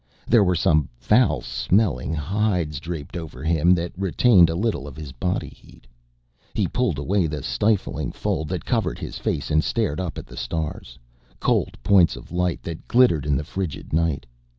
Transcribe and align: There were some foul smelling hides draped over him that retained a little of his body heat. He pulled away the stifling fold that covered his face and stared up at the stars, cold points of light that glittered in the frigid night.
There 0.25 0.43
were 0.43 0.55
some 0.55 0.89
foul 0.97 1.41
smelling 1.41 2.11
hides 2.11 2.79
draped 2.79 3.15
over 3.15 3.43
him 3.43 3.75
that 3.75 3.91
retained 3.95 4.49
a 4.49 4.55
little 4.55 4.87
of 4.87 4.95
his 4.95 5.11
body 5.11 5.49
heat. 5.55 5.85
He 6.55 6.67
pulled 6.67 6.97
away 6.97 7.27
the 7.27 7.43
stifling 7.43 8.11
fold 8.11 8.49
that 8.49 8.65
covered 8.65 8.97
his 8.97 9.19
face 9.19 9.51
and 9.51 9.63
stared 9.63 9.99
up 9.99 10.17
at 10.17 10.25
the 10.25 10.35
stars, 10.37 10.97
cold 11.39 11.77
points 11.83 12.15
of 12.15 12.31
light 12.31 12.63
that 12.63 12.87
glittered 12.87 13.27
in 13.27 13.35
the 13.37 13.43
frigid 13.43 13.93
night. 13.93 14.25